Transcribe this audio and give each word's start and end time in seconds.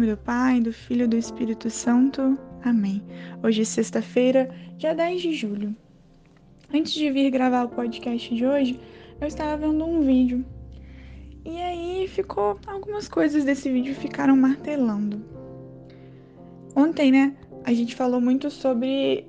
nome 0.00 0.12
do 0.12 0.16
Pai, 0.16 0.60
do 0.60 0.72
Filho 0.72 1.04
e 1.04 1.06
do 1.06 1.16
Espírito 1.16 1.68
Santo. 1.68 2.38
Amém. 2.64 3.02
Hoje 3.42 3.60
é 3.60 3.64
sexta-feira, 3.66 4.48
dia 4.78 4.94
10 4.94 5.20
de 5.20 5.34
julho. 5.34 5.76
Antes 6.72 6.94
de 6.94 7.10
vir 7.10 7.30
gravar 7.30 7.64
o 7.64 7.68
podcast 7.68 8.34
de 8.34 8.46
hoje, 8.46 8.80
eu 9.20 9.26
estava 9.26 9.58
vendo 9.58 9.84
um 9.84 10.00
vídeo. 10.00 10.42
E 11.44 11.54
aí 11.54 12.08
ficou. 12.08 12.58
Algumas 12.66 13.08
coisas 13.08 13.44
desse 13.44 13.70
vídeo 13.70 13.94
ficaram 13.94 14.34
martelando. 14.38 15.22
Ontem, 16.74 17.12
né, 17.12 17.36
a 17.64 17.72
gente 17.74 17.94
falou 17.94 18.22
muito 18.22 18.50
sobre 18.50 19.26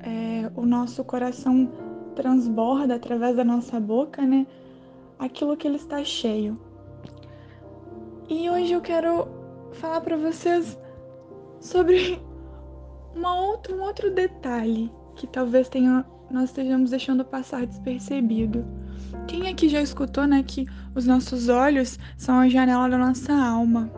é, 0.00 0.50
o 0.56 0.64
nosso 0.64 1.04
coração 1.04 1.70
transborda 2.16 2.94
através 2.94 3.36
da 3.36 3.44
nossa 3.44 3.78
boca, 3.78 4.22
né? 4.22 4.46
Aquilo 5.18 5.54
que 5.54 5.68
ele 5.68 5.76
está 5.76 6.02
cheio. 6.02 6.58
E 8.26 8.48
hoje 8.48 8.72
eu 8.72 8.80
quero 8.80 9.43
falar 9.74 10.00
para 10.00 10.16
vocês 10.16 10.78
sobre 11.60 12.20
uma 13.14 13.34
outro, 13.34 13.76
um 13.76 13.82
outro 13.82 14.10
detalhe 14.14 14.90
que 15.16 15.26
talvez 15.26 15.68
tenha, 15.68 16.04
nós 16.30 16.50
estejamos 16.50 16.90
deixando 16.90 17.24
passar 17.24 17.66
despercebido. 17.66 18.64
Quem 19.26 19.48
aqui 19.48 19.68
já 19.68 19.80
escutou, 19.80 20.26
né, 20.26 20.42
que 20.42 20.66
os 20.94 21.06
nossos 21.06 21.48
olhos 21.48 21.98
são 22.16 22.38
a 22.38 22.48
janela 22.48 22.88
da 22.88 22.98
nossa 22.98 23.32
alma? 23.32 23.90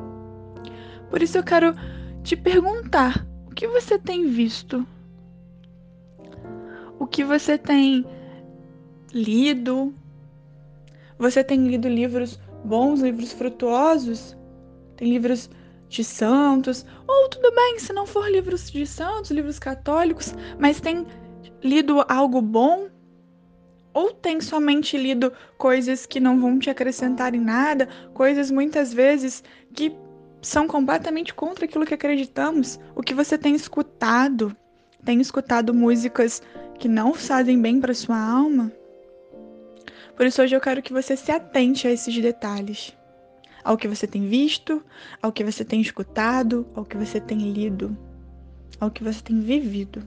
Por 1.10 1.22
isso 1.22 1.38
eu 1.38 1.44
quero 1.44 1.74
te 2.22 2.36
perguntar: 2.36 3.26
o 3.46 3.54
que 3.54 3.66
você 3.68 3.98
tem 3.98 4.26
visto? 4.26 4.86
O 6.98 7.06
que 7.06 7.24
você 7.24 7.56
tem 7.56 8.04
lido? 9.12 9.94
Você 11.18 11.42
tem 11.42 11.66
lido 11.66 11.88
livros 11.88 12.38
bons 12.66 13.00
livros 13.00 13.32
frutuosos, 13.32 14.36
tem 14.96 15.08
livros 15.08 15.48
de 15.88 16.02
santos, 16.02 16.84
ou 17.06 17.28
tudo 17.28 17.54
bem, 17.54 17.78
se 17.78 17.92
não 17.92 18.06
for 18.06 18.30
livros 18.30 18.70
de 18.70 18.86
santos, 18.86 19.30
livros 19.30 19.58
católicos, 19.58 20.34
mas 20.58 20.80
tem 20.80 21.06
lido 21.62 22.04
algo 22.08 22.40
bom? 22.40 22.88
Ou 23.92 24.12
tem 24.12 24.40
somente 24.40 24.96
lido 24.98 25.32
coisas 25.56 26.04
que 26.04 26.20
não 26.20 26.38
vão 26.38 26.58
te 26.58 26.68
acrescentar 26.68 27.34
em 27.34 27.40
nada, 27.40 27.88
coisas 28.12 28.50
muitas 28.50 28.92
vezes 28.92 29.42
que 29.72 29.96
são 30.42 30.68
completamente 30.68 31.32
contra 31.32 31.64
aquilo 31.64 31.86
que 31.86 31.94
acreditamos? 31.94 32.78
O 32.94 33.02
que 33.02 33.14
você 33.14 33.38
tem 33.38 33.54
escutado? 33.54 34.54
Tem 35.04 35.20
escutado 35.20 35.72
músicas 35.72 36.42
que 36.78 36.88
não 36.88 37.14
fazem 37.14 37.60
bem 37.60 37.80
para 37.80 37.94
sua 37.94 38.18
alma? 38.18 38.70
Por 40.14 40.26
isso, 40.26 40.42
hoje 40.42 40.56
eu 40.56 40.60
quero 40.60 40.82
que 40.82 40.92
você 40.92 41.16
se 41.16 41.30
atente 41.30 41.86
a 41.86 41.90
esses 41.90 42.14
detalhes. 42.20 42.96
Ao 43.66 43.76
que 43.76 43.88
você 43.88 44.06
tem 44.06 44.28
visto, 44.28 44.80
ao 45.20 45.32
que 45.32 45.42
você 45.42 45.64
tem 45.64 45.80
escutado, 45.80 46.64
ao 46.72 46.84
que 46.84 46.96
você 46.96 47.20
tem 47.20 47.50
lido, 47.50 47.98
ao 48.78 48.92
que 48.92 49.02
você 49.02 49.20
tem 49.20 49.40
vivido. 49.40 50.06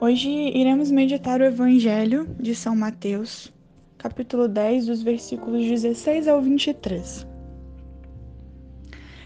Hoje 0.00 0.30
iremos 0.30 0.90
meditar 0.90 1.42
o 1.42 1.44
Evangelho 1.44 2.34
de 2.40 2.54
São 2.54 2.74
Mateus, 2.74 3.52
capítulo 3.98 4.48
10, 4.48 4.86
dos 4.86 5.02
versículos 5.02 5.66
16 5.66 6.26
ao 6.26 6.40
23. 6.40 7.26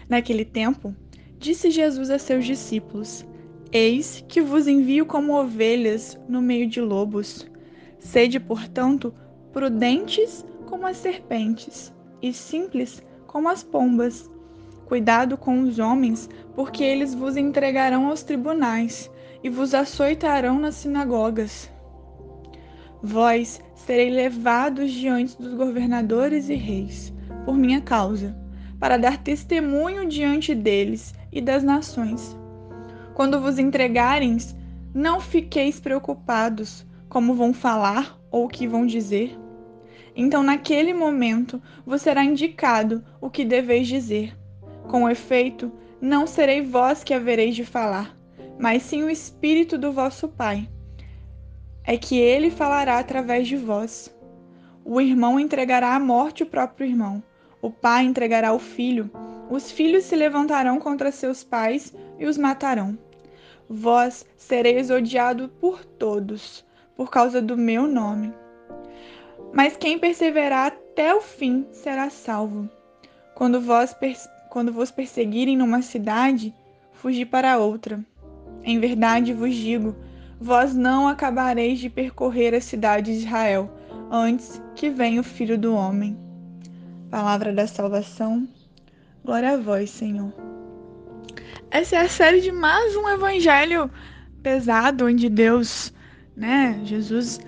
Naquele 0.09 0.43
tempo, 0.43 0.93
disse 1.39 1.71
Jesus 1.71 2.09
a 2.09 2.19
seus 2.19 2.43
discípulos: 2.43 3.25
Eis 3.71 4.25
que 4.27 4.41
vos 4.41 4.67
envio 4.67 5.05
como 5.05 5.39
ovelhas 5.39 6.19
no 6.27 6.41
meio 6.41 6.67
de 6.67 6.81
lobos. 6.81 7.49
Sede, 7.97 8.41
portanto, 8.41 9.15
prudentes 9.53 10.43
como 10.65 10.85
as 10.87 10.97
serpentes 10.97 11.93
e 12.21 12.33
simples 12.33 13.03
como 13.27 13.49
as 13.49 13.63
pombas. 13.63 14.29
Cuidado 14.85 15.37
com 15.37 15.61
os 15.61 15.79
homens, 15.79 16.29
porque 16.55 16.83
eles 16.83 17.13
vos 17.15 17.35
entregarão 17.35 18.07
aos 18.07 18.21
tribunais 18.21 19.09
e 19.43 19.49
vos 19.49 19.73
açoitarão 19.73 20.59
nas 20.59 20.75
sinagogas. 20.75 21.71
Vós 23.01 23.61
sereis 23.73 24.13
levados 24.13 24.91
diante 24.91 25.39
dos 25.41 25.53
governadores 25.53 26.49
e 26.49 26.55
reis, 26.55 27.13
por 27.45 27.55
minha 27.55 27.81
causa, 27.81 28.35
para 28.79 28.97
dar 28.97 29.21
testemunho 29.21 30.07
diante 30.07 30.55
deles 30.55 31.13
e 31.31 31.41
das 31.41 31.63
nações. 31.63 32.37
Quando 33.13 33.39
vos 33.39 33.59
entregarem, 33.59 34.37
não 34.93 35.19
fiqueis 35.19 35.79
preocupados 35.79 36.85
como 37.09 37.33
vão 37.33 37.53
falar 37.53 38.17
ou 38.31 38.45
o 38.45 38.49
que 38.49 38.67
vão 38.67 38.85
dizer. 38.85 39.37
Então, 40.15 40.41
naquele 40.41 40.93
momento, 40.93 41.61
vos 41.85 42.01
será 42.01 42.23
indicado 42.23 43.03
o 43.19 43.29
que 43.29 43.43
deveis 43.43 43.87
dizer. 43.87 44.35
Com 44.87 45.09
efeito, 45.09 45.71
não 45.99 46.25
serei 46.25 46.61
vós 46.61 47.03
que 47.03 47.13
havereis 47.13 47.55
de 47.55 47.65
falar, 47.65 48.15
mas 48.57 48.83
sim 48.83 49.03
o 49.03 49.09
Espírito 49.09 49.77
do 49.77 49.91
vosso 49.91 50.27
Pai. 50.27 50.69
É 51.83 51.97
que 51.97 52.17
ele 52.17 52.49
falará 52.49 52.97
através 52.97 53.47
de 53.47 53.57
vós. 53.57 54.15
O 54.83 55.01
irmão 55.01 55.39
entregará 55.39 55.95
à 55.95 55.99
morte 55.99 56.43
o 56.43 56.45
próprio 56.45 56.87
irmão, 56.87 57.21
o 57.61 57.71
pai 57.71 58.05
entregará 58.05 58.53
o 58.53 58.59
filho, 58.59 59.09
os 59.49 59.71
filhos 59.71 60.03
se 60.03 60.15
levantarão 60.15 60.79
contra 60.79 61.11
seus 61.11 61.43
pais 61.43 61.91
e 62.19 62.25
os 62.27 62.37
matarão. 62.37 62.97
Vós 63.67 64.23
sereis 64.37 64.91
odiado 64.91 65.49
por 65.59 65.83
todos 65.83 66.63
por 66.95 67.09
causa 67.09 67.41
do 67.41 67.57
meu 67.57 67.87
nome. 67.87 68.31
Mas 69.55 69.77
quem 69.77 69.97
perseverar 69.97 70.67
até 70.67 71.15
o 71.15 71.21
fim 71.21 71.65
será 71.71 72.09
salvo. 72.09 72.69
Quando 73.33 73.61
vós, 73.61 73.95
quando 74.49 74.71
vos 74.71 74.91
perseguirem 74.91 75.55
numa 75.55 75.81
cidade, 75.81 76.53
fugi 76.91 77.25
para 77.25 77.57
outra. 77.57 78.03
Em 78.63 78.79
verdade 78.79 79.33
vos 79.33 79.55
digo, 79.55 79.95
vós 80.39 80.75
não 80.75 81.07
acabareis 81.07 81.79
de 81.79 81.89
percorrer 81.89 82.53
a 82.53 82.59
cidade 82.59 83.13
de 83.13 83.25
Israel, 83.25 83.71
antes 84.11 84.61
que 84.75 84.89
venha 84.89 85.21
o 85.21 85.23
Filho 85.23 85.57
do 85.57 85.73
Homem. 85.73 86.17
Palavra 87.09 87.53
da 87.53 87.65
salvação. 87.65 88.45
Glória 89.23 89.53
a 89.53 89.57
vós, 89.57 89.89
Senhor. 89.89 90.33
Essa 91.71 91.95
é 91.95 91.99
a 92.01 92.09
série 92.09 92.41
de 92.41 92.51
mais 92.51 92.93
um 92.95 93.07
evangelho 93.07 93.89
pesado, 94.43 95.05
onde 95.05 95.29
Deus 95.29 95.93
né? 96.35 96.79
Jesus, 96.83 97.39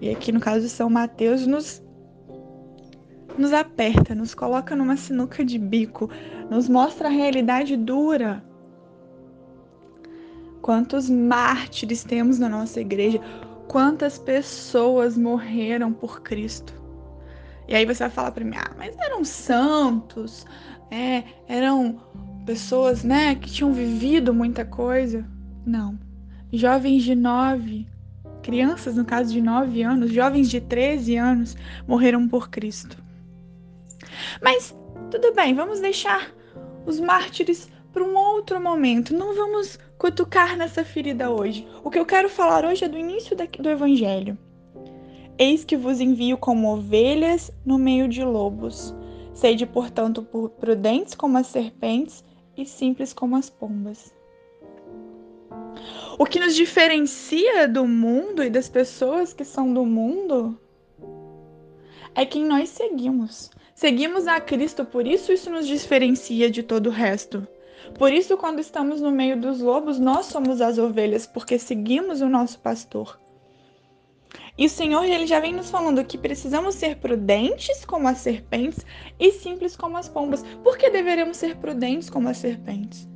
e 0.00 0.10
aqui 0.10 0.30
no 0.32 0.40
caso 0.40 0.60
de 0.60 0.68
São 0.68 0.90
Mateus, 0.90 1.46
nos, 1.46 1.82
nos 3.38 3.52
aperta, 3.52 4.14
nos 4.14 4.34
coloca 4.34 4.76
numa 4.76 4.96
sinuca 4.96 5.44
de 5.44 5.58
bico, 5.58 6.10
nos 6.50 6.68
mostra 6.68 7.08
a 7.08 7.10
realidade 7.10 7.76
dura. 7.76 8.44
Quantos 10.60 11.08
mártires 11.08 12.02
temos 12.02 12.38
na 12.38 12.48
nossa 12.48 12.80
igreja, 12.80 13.20
quantas 13.68 14.18
pessoas 14.18 15.16
morreram 15.16 15.92
por 15.92 16.22
Cristo. 16.22 16.74
E 17.68 17.74
aí 17.74 17.84
você 17.84 18.04
vai 18.04 18.10
falar 18.10 18.30
para 18.32 18.44
mim, 18.44 18.56
ah, 18.56 18.72
mas 18.76 18.96
eram 18.98 19.24
santos, 19.24 20.46
é, 20.90 21.24
eram 21.48 22.00
pessoas, 22.44 23.02
né, 23.02 23.34
que 23.34 23.50
tinham 23.50 23.72
vivido 23.72 24.32
muita 24.32 24.64
coisa. 24.64 25.24
Não. 25.64 25.98
Jovens 26.52 27.02
de 27.02 27.14
9, 27.14 27.86
crianças, 28.46 28.94
no 28.94 29.04
caso 29.04 29.32
de 29.32 29.40
9 29.42 29.82
anos, 29.82 30.12
jovens 30.12 30.48
de 30.48 30.60
13 30.60 31.16
anos, 31.16 31.56
morreram 31.84 32.28
por 32.28 32.48
Cristo. 32.48 32.96
Mas 34.40 34.72
tudo 35.10 35.34
bem, 35.34 35.52
vamos 35.52 35.80
deixar 35.80 36.32
os 36.86 37.00
mártires 37.00 37.68
para 37.92 38.04
um 38.04 38.16
outro 38.16 38.60
momento. 38.60 39.12
Não 39.12 39.34
vamos 39.34 39.80
cutucar 39.98 40.56
nessa 40.56 40.84
ferida 40.84 41.28
hoje. 41.28 41.66
O 41.82 41.90
que 41.90 41.98
eu 41.98 42.06
quero 42.06 42.28
falar 42.28 42.64
hoje 42.64 42.84
é 42.84 42.88
do 42.88 42.96
início 42.96 43.36
do 43.36 43.68
Evangelho. 43.68 44.38
Eis 45.36 45.64
que 45.64 45.76
vos 45.76 46.00
envio 46.00 46.38
como 46.38 46.72
ovelhas 46.72 47.50
no 47.64 47.76
meio 47.76 48.06
de 48.06 48.22
lobos. 48.22 48.94
Sede, 49.34 49.66
portanto, 49.66 50.22
prudentes 50.60 51.16
como 51.16 51.36
as 51.36 51.48
serpentes 51.48 52.24
e 52.56 52.64
simples 52.64 53.12
como 53.12 53.36
as 53.36 53.50
pombas. 53.50 54.15
O 56.18 56.24
que 56.24 56.40
nos 56.40 56.54
diferencia 56.54 57.68
do 57.68 57.86
mundo 57.86 58.42
e 58.42 58.50
das 58.50 58.68
pessoas 58.68 59.32
que 59.32 59.44
são 59.44 59.72
do 59.72 59.84
mundo 59.84 60.58
é 62.14 62.24
quem 62.24 62.44
nós 62.44 62.70
seguimos. 62.70 63.50
Seguimos 63.74 64.26
a 64.26 64.40
Cristo, 64.40 64.86
por 64.86 65.06
isso 65.06 65.30
isso 65.30 65.50
nos 65.50 65.66
diferencia 65.66 66.50
de 66.50 66.62
todo 66.62 66.86
o 66.86 66.92
resto. 66.92 67.46
Por 67.98 68.12
isso, 68.12 68.36
quando 68.38 68.58
estamos 68.58 69.00
no 69.02 69.10
meio 69.10 69.38
dos 69.38 69.60
lobos, 69.60 69.98
nós 69.98 70.26
somos 70.26 70.60
as 70.62 70.78
ovelhas, 70.78 71.26
porque 71.26 71.58
seguimos 71.58 72.22
o 72.22 72.28
nosso 72.28 72.58
pastor. 72.58 73.20
E 74.58 74.64
o 74.64 74.70
Senhor 74.70 75.04
ele 75.04 75.26
já 75.26 75.38
vem 75.38 75.52
nos 75.52 75.70
falando 75.70 76.04
que 76.04 76.16
precisamos 76.16 76.74
ser 76.74 76.96
prudentes 76.96 77.84
como 77.84 78.08
as 78.08 78.18
serpentes 78.18 78.84
e 79.20 79.30
simples 79.30 79.76
como 79.76 79.98
as 79.98 80.08
pombas. 80.08 80.42
Por 80.62 80.78
que 80.78 80.88
deveremos 80.88 81.36
ser 81.36 81.56
prudentes 81.56 82.08
como 82.08 82.28
as 82.30 82.38
serpentes? 82.38 83.06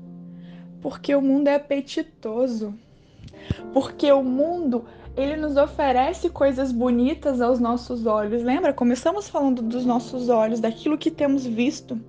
Porque 0.81 1.15
o 1.15 1.23
mundo 1.23 1.49
é 1.49 1.55
apetitoso. 1.55 2.75
Porque 3.73 4.11
o 4.13 4.23
mundo, 4.23 4.85
ele 5.17 5.37
nos 5.37 5.57
oferece 5.57 6.31
coisas 6.31 6.73
bonitas 6.73 7.41
aos 7.41 7.59
nossos 7.59 8.07
olhos. 8.07 8.43
Lembra? 8.43 8.73
Começamos 8.73 9.29
falando 9.29 9.63
dos 9.63 9.85
nossos 9.85 10.29
olhos, 10.29 10.61
daquilo 10.61 10.99
que 10.99 11.11
temos 11.11 11.45
visto. 11.45 12.01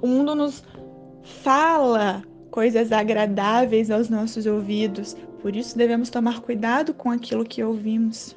O 0.00 0.06
mundo 0.06 0.34
nos 0.34 0.62
fala 1.42 2.22
coisas 2.50 2.92
agradáveis 2.92 3.90
aos 3.90 4.08
nossos 4.08 4.46
ouvidos, 4.46 5.16
por 5.40 5.54
isso 5.54 5.76
devemos 5.76 6.10
tomar 6.10 6.40
cuidado 6.40 6.94
com 6.94 7.10
aquilo 7.10 7.44
que 7.44 7.62
ouvimos. 7.62 8.36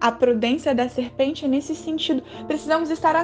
A 0.00 0.10
prudência 0.10 0.74
da 0.74 0.88
serpente 0.88 1.44
é 1.44 1.48
nesse 1.48 1.74
sentido. 1.74 2.22
Precisamos 2.46 2.90
estar 2.90 3.14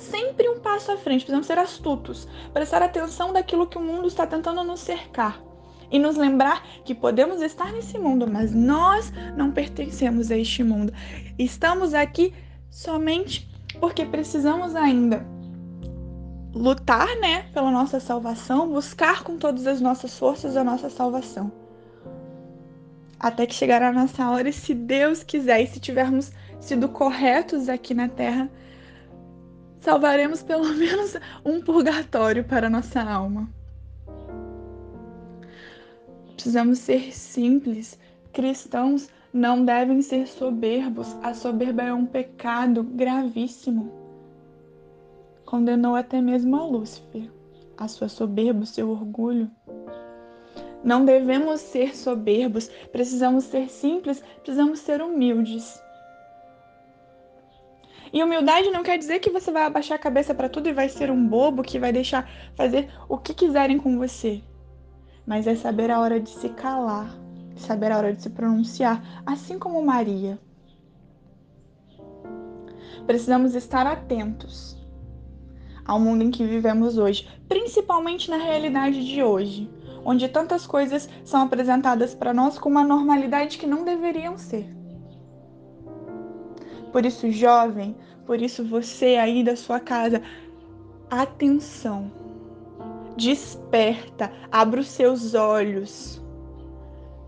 sempre 0.00 0.48
um 0.48 0.58
passo 0.60 0.90
à 0.92 0.96
frente, 0.96 1.20
precisamos 1.20 1.46
ser 1.46 1.58
astutos, 1.58 2.26
prestar 2.52 2.82
atenção 2.82 3.32
daquilo 3.32 3.66
que 3.66 3.78
o 3.78 3.82
mundo 3.82 4.08
está 4.08 4.26
tentando 4.26 4.64
nos 4.64 4.80
cercar 4.80 5.40
e 5.90 5.98
nos 5.98 6.16
lembrar 6.16 6.64
que 6.84 6.94
podemos 6.94 7.42
estar 7.42 7.72
nesse 7.72 7.98
mundo, 7.98 8.26
mas 8.30 8.52
nós 8.52 9.12
não 9.36 9.50
pertencemos 9.50 10.30
a 10.30 10.36
este 10.36 10.62
mundo. 10.62 10.92
Estamos 11.38 11.94
aqui 11.94 12.32
somente 12.70 13.48
porque 13.80 14.04
precisamos 14.04 14.74
ainda 14.74 15.24
lutar, 16.52 17.08
né, 17.20 17.44
pela 17.52 17.70
nossa 17.70 18.00
salvação, 18.00 18.68
buscar 18.72 19.22
com 19.22 19.36
todas 19.36 19.66
as 19.66 19.80
nossas 19.80 20.18
forças 20.18 20.56
a 20.56 20.64
nossa 20.64 20.90
salvação. 20.90 21.52
Até 23.18 23.46
que 23.46 23.54
chegará 23.54 23.88
a 23.88 23.92
nossa 23.92 24.28
hora, 24.30 24.48
e 24.48 24.52
se 24.52 24.74
Deus 24.74 25.22
quiser, 25.22 25.62
e 25.62 25.66
se 25.66 25.78
tivermos 25.78 26.32
sido 26.58 26.88
corretos 26.88 27.68
aqui 27.68 27.94
na 27.94 28.08
terra, 28.08 28.50
salvaremos 29.80 30.42
pelo 30.42 30.68
menos 30.74 31.16
um 31.44 31.60
purgatório 31.60 32.44
para 32.44 32.70
nossa 32.70 33.02
alma. 33.02 33.48
Precisamos 36.34 36.78
ser 36.78 37.12
simples. 37.14 37.98
Cristãos 38.32 39.10
não 39.32 39.64
devem 39.64 40.00
ser 40.02 40.26
soberbos. 40.26 41.16
A 41.22 41.34
soberba 41.34 41.82
é 41.82 41.92
um 41.92 42.06
pecado 42.06 42.82
gravíssimo. 42.82 43.92
Condenou 45.44 45.96
até 45.96 46.20
mesmo 46.20 46.56
a 46.56 46.64
Lúcifer, 46.64 47.28
a 47.76 47.88
sua 47.88 48.08
soberba, 48.08 48.62
o 48.62 48.66
seu 48.66 48.88
orgulho. 48.88 49.50
Não 50.82 51.04
devemos 51.04 51.60
ser 51.60 51.94
soberbos, 51.94 52.68
precisamos 52.90 53.44
ser 53.44 53.68
simples, 53.68 54.22
precisamos 54.42 54.78
ser 54.78 55.02
humildes. 55.02 55.78
E 58.12 58.22
humildade 58.22 58.70
não 58.70 58.82
quer 58.82 58.98
dizer 58.98 59.20
que 59.20 59.30
você 59.30 59.50
vai 59.50 59.64
abaixar 59.64 59.96
a 59.96 60.00
cabeça 60.00 60.34
para 60.34 60.48
tudo 60.48 60.68
e 60.68 60.72
vai 60.72 60.88
ser 60.88 61.10
um 61.10 61.26
bobo 61.26 61.62
que 61.62 61.78
vai 61.78 61.92
deixar 61.92 62.28
fazer 62.56 62.90
o 63.08 63.16
que 63.16 63.32
quiserem 63.32 63.78
com 63.78 63.96
você 63.96 64.42
mas 65.30 65.46
é 65.46 65.54
saber 65.54 65.92
a 65.92 66.00
hora 66.00 66.18
de 66.18 66.28
se 66.28 66.48
calar, 66.48 67.16
saber 67.56 67.92
a 67.92 67.98
hora 67.98 68.12
de 68.12 68.20
se 68.20 68.30
pronunciar, 68.30 69.22
assim 69.24 69.60
como 69.60 69.80
Maria. 69.80 70.36
Precisamos 73.06 73.54
estar 73.54 73.86
atentos 73.86 74.76
ao 75.84 76.00
mundo 76.00 76.24
em 76.24 76.32
que 76.32 76.44
vivemos 76.44 76.98
hoje, 76.98 77.28
principalmente 77.48 78.28
na 78.28 78.38
realidade 78.38 79.04
de 79.04 79.22
hoje, 79.22 79.70
onde 80.04 80.28
tantas 80.28 80.66
coisas 80.66 81.08
são 81.24 81.42
apresentadas 81.42 82.12
para 82.12 82.34
nós 82.34 82.58
com 82.58 82.68
uma 82.68 82.82
normalidade 82.82 83.56
que 83.56 83.68
não 83.68 83.84
deveriam 83.84 84.36
ser. 84.36 84.79
Por 86.92 87.04
isso, 87.06 87.30
jovem, 87.30 87.96
por 88.26 88.40
isso 88.40 88.64
você 88.64 89.16
aí 89.16 89.44
da 89.44 89.56
sua 89.56 89.80
casa, 89.80 90.22
atenção 91.10 92.10
desperta, 93.20 94.32
abra 94.50 94.80
os 94.80 94.88
seus 94.88 95.34
olhos, 95.34 96.22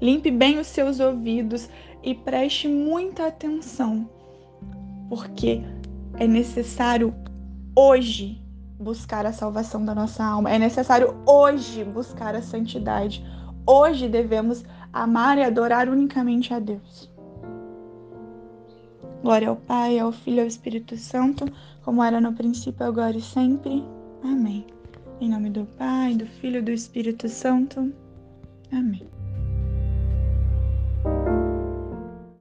limpe 0.00 0.30
bem 0.30 0.58
os 0.58 0.66
seus 0.66 1.00
ouvidos 1.00 1.68
e 2.02 2.14
preste 2.14 2.66
muita 2.66 3.26
atenção, 3.26 4.08
porque 5.10 5.62
é 6.18 6.26
necessário 6.26 7.14
hoje 7.76 8.42
buscar 8.80 9.26
a 9.26 9.32
salvação 9.32 9.84
da 9.84 9.94
nossa 9.94 10.24
alma, 10.24 10.50
é 10.50 10.58
necessário 10.58 11.14
hoje 11.26 11.84
buscar 11.84 12.34
a 12.34 12.42
santidade. 12.42 13.24
Hoje 13.64 14.08
devemos 14.08 14.64
amar 14.92 15.38
e 15.38 15.44
adorar 15.44 15.88
unicamente 15.88 16.52
a 16.52 16.58
Deus. 16.58 17.11
Glória 19.22 19.48
ao 19.48 19.56
Pai, 19.56 19.98
ao 19.98 20.10
Filho 20.10 20.38
e 20.38 20.40
ao 20.40 20.46
Espírito 20.46 20.96
Santo, 20.96 21.44
como 21.82 22.02
era 22.02 22.20
no 22.20 22.32
princípio, 22.32 22.84
agora 22.84 23.16
e 23.16 23.22
sempre. 23.22 23.84
Amém. 24.24 24.66
Em 25.20 25.30
nome 25.30 25.50
do 25.50 25.64
Pai, 25.78 26.14
do 26.14 26.26
Filho 26.26 26.58
e 26.58 26.62
do 26.62 26.72
Espírito 26.72 27.28
Santo. 27.28 27.92
Amém. 28.72 29.21